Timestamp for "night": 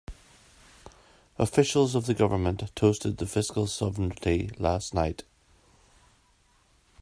4.95-5.23